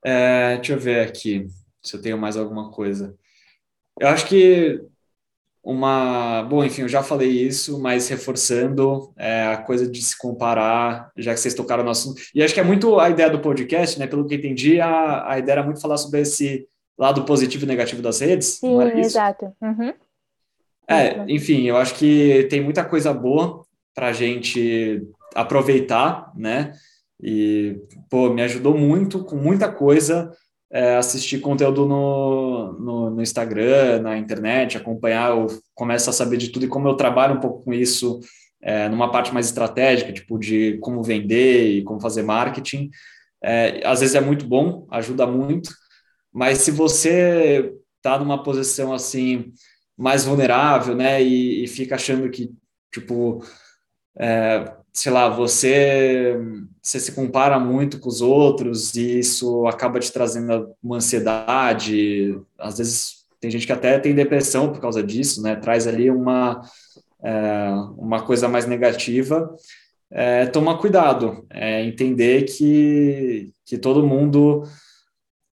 [0.04, 1.48] É, deixa eu ver aqui
[1.82, 3.16] se eu tenho mais alguma coisa.
[3.98, 4.80] Eu acho que
[5.64, 6.44] uma.
[6.44, 11.34] Bom, enfim, eu já falei isso, mas reforçando é, a coisa de se comparar, já
[11.34, 12.22] que vocês tocaram no assunto.
[12.32, 14.06] E acho que é muito a ideia do podcast, né?
[14.06, 18.00] Pelo que entendi, a, a ideia era muito falar sobre esse lado positivo e negativo
[18.00, 18.58] das redes.
[18.60, 19.52] Sim, exato.
[19.60, 19.92] Uhum.
[20.88, 25.02] É, enfim, eu acho que tem muita coisa boa para a gente
[25.36, 26.72] aproveitar, né?
[27.22, 27.78] E,
[28.10, 30.30] pô, me ajudou muito, com muita coisa,
[30.70, 36.48] é, assistir conteúdo no, no, no, Instagram, na internet, acompanhar, eu começo a saber de
[36.50, 38.20] tudo e como eu trabalho um pouco com isso
[38.62, 42.90] é, numa parte mais estratégica, tipo de como vender e como fazer marketing.
[43.42, 45.70] É, às vezes é muito bom, ajuda muito,
[46.32, 49.52] mas se você está numa posição assim
[49.96, 52.50] mais vulnerável, né, e, e fica achando que
[52.92, 53.42] tipo
[54.18, 56.34] é, sei lá, você,
[56.80, 62.40] você se compara muito com os outros e isso acaba te trazendo uma ansiedade.
[62.58, 65.54] Às vezes tem gente que até tem depressão por causa disso, né?
[65.54, 66.62] Traz ali uma,
[67.22, 69.54] é, uma coisa mais negativa.
[70.10, 70.46] É,
[70.80, 74.62] cuidado, é, entender que, que todo mundo,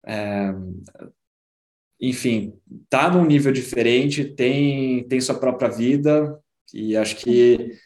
[0.03, 0.51] é,
[2.01, 2.53] enfim,
[2.89, 6.39] tá num nível diferente, tem, tem sua própria vida,
[6.73, 7.77] e acho que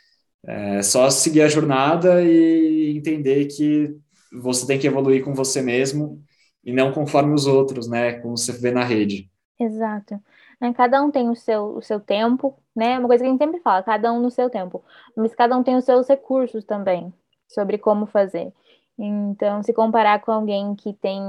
[0.44, 3.96] é só seguir a jornada e entender que
[4.32, 6.24] você tem que evoluir com você mesmo
[6.64, 8.14] e não conforme os outros, né?
[8.14, 9.30] Como você vê na rede.
[9.60, 10.20] Exato.
[10.60, 12.98] Né, cada um tem o seu, o seu tempo, né?
[13.00, 14.84] Uma coisa que a gente sempre fala, cada um no seu tempo.
[15.16, 17.14] Mas cada um tem os seus recursos também
[17.48, 18.54] sobre como fazer.
[18.98, 21.22] Então, se comparar com alguém que tem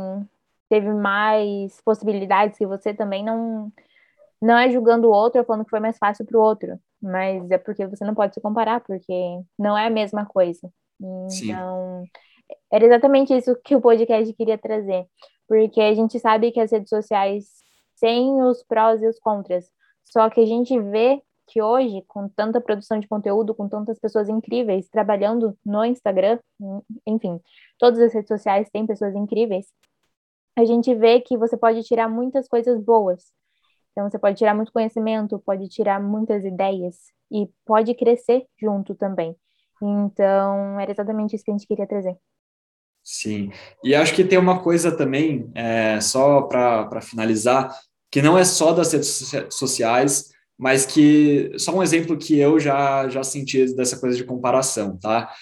[0.68, 3.70] teve mais possibilidades que você também não
[4.40, 7.50] não é julgando o outro, é falando que foi mais fácil para o outro mas
[7.50, 10.70] é porque você não pode se comparar, porque não é a mesma coisa.
[11.00, 11.52] Então, Sim.
[12.70, 15.06] era exatamente isso que o podcast queria trazer,
[15.48, 17.46] porque a gente sabe que as redes sociais
[18.00, 19.68] têm os prós e os contras,
[20.04, 24.28] só que a gente vê que hoje, com tanta produção de conteúdo, com tantas pessoas
[24.28, 26.38] incríveis trabalhando no Instagram,
[27.06, 27.40] enfim,
[27.78, 29.66] todas as redes sociais têm pessoas incríveis,
[30.56, 33.32] a gente vê que você pode tirar muitas coisas boas
[33.92, 36.96] então, você pode tirar muito conhecimento, pode tirar muitas ideias
[37.30, 39.36] e pode crescer junto também.
[39.82, 42.16] Então, era exatamente isso que a gente queria trazer.
[43.04, 43.50] Sim,
[43.82, 47.76] e acho que tem uma coisa também, é, só para finalizar,
[48.10, 53.08] que não é só das redes sociais, mas que só um exemplo que eu já,
[53.08, 55.32] já senti dessa coisa de comparação, tá?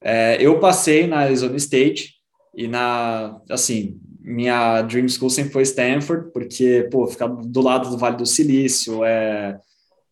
[0.00, 2.14] É, eu passei na Arizona State
[2.54, 7.96] e na, assim, minha dream school sempre foi Stanford, porque, pô, ficar do lado do
[7.96, 9.58] Vale do Silício é,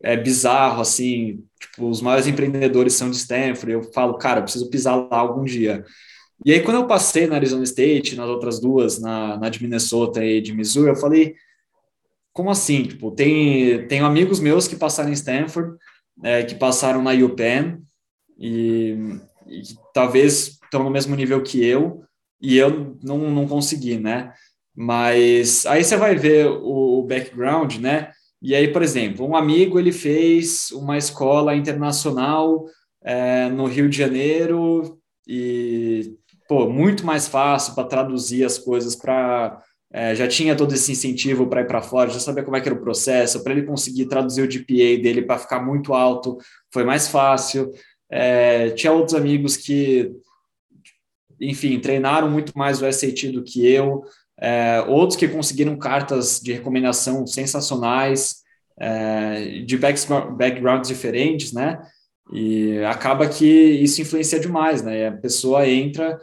[0.02, 4.70] é bizarro, assim, tipo, os maiores empreendedores são de Stanford, eu falo, cara, eu preciso
[4.70, 5.84] pisar lá algum dia.
[6.44, 10.24] E aí, quando eu passei na Arizona State, nas outras duas, na, na de Minnesota
[10.24, 11.34] e de Missouri, eu falei,
[12.32, 12.84] como assim?
[12.84, 15.76] Tipo, tem, tenho amigos meus que passaram em Stanford,
[16.22, 17.78] é, que passaram na UPenn,
[18.38, 19.62] e, e
[19.94, 22.02] talvez estão no mesmo nível que eu,
[22.40, 24.32] e eu não, não consegui, né?
[24.74, 28.10] Mas aí você vai ver o, o background, né?
[28.42, 32.64] E aí, por exemplo, um amigo ele fez uma escola internacional
[33.02, 36.14] é, no Rio de Janeiro e
[36.48, 41.46] pô, muito mais fácil para traduzir as coisas para é, já tinha todo esse incentivo
[41.46, 44.06] para ir para fora, já sabia como é que era o processo, para ele conseguir
[44.06, 46.36] traduzir o GPA dele para ficar muito alto,
[46.72, 47.70] foi mais fácil.
[48.10, 50.12] É, tinha outros amigos que
[51.40, 54.04] enfim, treinaram muito mais o SAT do que eu,
[54.38, 58.36] é, outros que conseguiram cartas de recomendação sensacionais,
[58.78, 61.80] é, de backgrounds diferentes, né?
[62.32, 65.08] E acaba que isso influencia demais, né?
[65.08, 66.18] A pessoa entra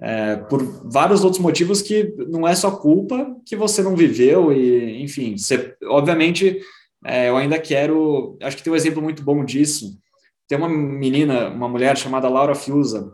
[0.00, 5.02] é, por vários outros motivos que não é só culpa que você não viveu e,
[5.02, 6.60] enfim, você, obviamente,
[7.04, 9.98] é, eu ainda quero, acho que tem um exemplo muito bom disso.
[10.48, 13.12] Tem uma menina, uma mulher chamada Laura Fiusa,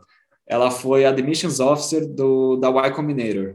[0.50, 3.54] ela foi admissions officer do, da Y Combinator.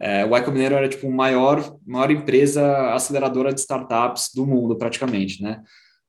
[0.00, 4.74] É, o Y Combinator era tipo a maior, maior empresa aceleradora de startups do mundo,
[4.76, 5.62] praticamente, né?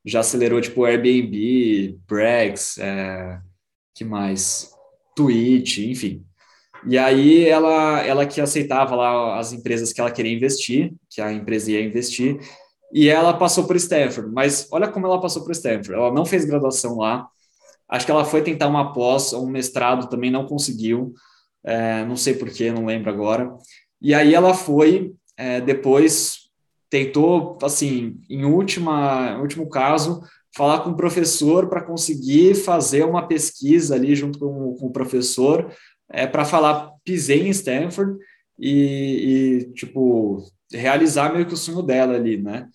[0.05, 3.37] Já acelerou tipo Airbnb, Brex, é,
[3.93, 4.71] que mais?
[5.13, 6.25] Twitch, enfim.
[6.87, 11.33] E aí ela, ela que aceitava lá as empresas que ela queria investir, que a
[11.33, 12.39] empresa ia investir,
[12.93, 14.31] e ela passou por Stanford.
[14.33, 15.93] Mas olha como ela passou por Stanford.
[15.93, 17.27] Ela não fez graduação lá,
[17.89, 21.13] Acho que ela foi tentar uma pós ou um mestrado, também não conseguiu.
[21.63, 23.55] É, não sei porquê, não lembro agora.
[24.01, 26.43] E aí ela foi, é, depois
[26.89, 30.21] tentou, assim, em última, último caso,
[30.55, 35.73] falar com o professor para conseguir fazer uma pesquisa ali junto com, com o professor
[36.11, 38.17] é, para falar pisei em Stanford
[38.59, 42.67] e, e, tipo realizar meio que o sonho dela ali, né?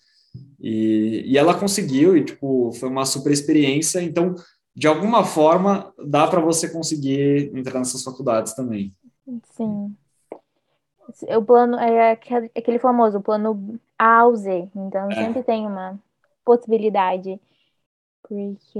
[0.59, 4.01] E, e ela conseguiu e tipo foi uma super experiência.
[4.01, 4.35] Então
[4.79, 8.95] de alguma forma dá para você conseguir entrar nessas faculdades também.
[9.43, 9.93] Sim.
[11.37, 14.69] O plano é aquele famoso, o plano A ou Z.
[14.73, 15.15] Então, É.
[15.15, 15.99] sempre tem uma
[16.45, 17.41] possibilidade.
[18.23, 18.79] Porque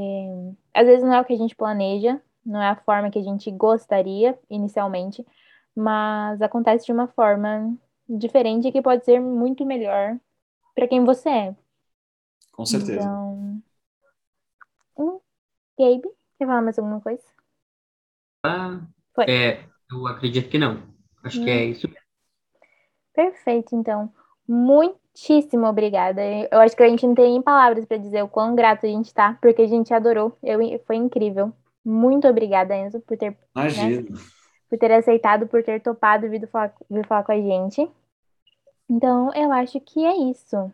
[0.74, 3.24] às vezes não é o que a gente planeja, não é a forma que a
[3.24, 5.26] gente gostaria inicialmente,
[5.76, 7.76] mas acontece de uma forma
[8.08, 10.18] diferente que pode ser muito melhor
[10.74, 11.56] para quem você é.
[12.54, 13.02] Com certeza.
[13.02, 13.62] Então.
[15.80, 17.24] Hum, Gabe, quer falar mais alguma coisa?
[18.44, 18.82] Ah,
[19.16, 19.28] Foi.
[19.28, 20.94] é, eu acredito que não.
[21.24, 21.72] Acho que é Hum.
[21.72, 21.88] isso.
[23.14, 24.12] Perfeito, então.
[24.48, 26.22] Muitíssimo obrigada.
[26.52, 28.90] Eu acho que a gente não tem nem palavras para dizer o quão grato a
[28.90, 30.38] gente tá, porque a gente adorou.
[30.42, 31.52] Eu, foi incrível.
[31.86, 34.18] Muito obrigada, Enzo, por ter, Imagina.
[34.70, 37.90] por ter aceitado, por ter topado vir falar, vir falar com a gente.
[38.90, 40.72] Então, eu acho que é isso.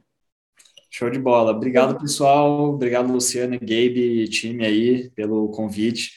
[0.98, 1.52] Show de bola.
[1.52, 2.70] Obrigado, pessoal.
[2.74, 6.12] Obrigado, Luciana, Gabe e time aí pelo convite.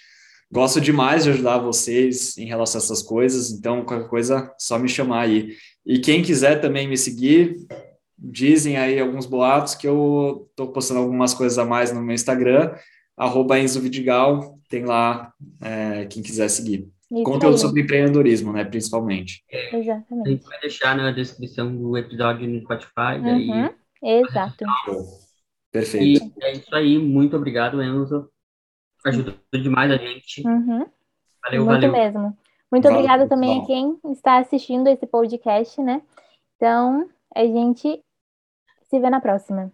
[0.53, 4.89] Gosto demais de ajudar vocês em relação a essas coisas, então qualquer coisa, só me
[4.89, 5.57] chamar aí.
[5.85, 7.57] E quem quiser também me seguir,
[8.16, 12.72] dizem aí alguns boatos que eu tô postando algumas coisas a mais no meu Instagram,
[13.16, 16.89] arroba Enzo Vidigal, tem lá é, quem quiser seguir.
[17.11, 17.61] Isso Conteúdo aí.
[17.61, 19.43] sobre empreendedorismo, né, principalmente.
[19.72, 20.31] A Exatamente.
[20.31, 23.20] gente vai deixar na descrição do episódio no Spotify.
[23.22, 23.70] daí- Uhum,
[24.03, 24.64] exato.
[25.70, 26.32] Perfeito.
[26.38, 26.99] E é isso aí.
[26.99, 28.30] Muito obrigado, Enzo.
[29.07, 30.46] Ajudou demais a gente.
[30.46, 30.86] Uhum.
[31.44, 31.92] Valeu, Muito valeu.
[31.92, 32.38] mesmo.
[32.70, 36.03] Muito Valeu, obrigada também a quem está assistindo esse podcast, né?
[36.57, 38.03] Então, a gente
[38.82, 39.72] se vê na próxima.